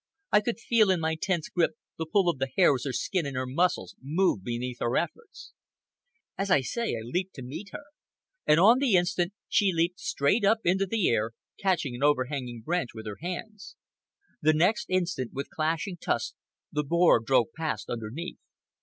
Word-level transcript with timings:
I 0.31 0.41
could 0.41 0.59
feel 0.59 0.89
in 0.89 0.99
my 0.99 1.13
tense 1.13 1.47
grip 1.47 1.75
the 1.99 2.07
pull 2.07 2.27
of 2.27 2.39
the 2.39 2.49
hair 2.57 2.73
as 2.73 2.85
her 2.85 2.91
skin 2.91 3.27
and 3.27 3.35
her 3.35 3.45
muscles 3.45 3.93
moved 4.01 4.43
beneath 4.43 4.77
with 4.81 4.87
her 4.87 4.97
efforts. 4.97 5.53
As 6.39 6.49
I 6.49 6.61
say, 6.61 6.95
I 6.95 7.01
leaped 7.03 7.35
to 7.35 7.43
meet 7.43 7.69
her, 7.71 7.83
and 8.47 8.59
on 8.59 8.79
the 8.79 8.95
instant 8.95 9.31
she 9.47 9.71
leaped 9.71 9.99
straight 9.99 10.43
up 10.43 10.57
into 10.63 10.87
the 10.87 11.07
air, 11.07 11.33
catching 11.59 11.93
an 11.93 12.01
overhanging 12.01 12.63
branch 12.65 12.95
with 12.95 13.05
her 13.05 13.17
hands. 13.21 13.75
The 14.41 14.53
next 14.53 14.87
instant, 14.89 15.33
with 15.33 15.51
clashing 15.51 15.97
tusks, 15.97 16.33
the 16.71 16.83
boar 16.83 17.19
drove 17.19 17.53
past 17.55 17.87
underneath. 17.87 18.39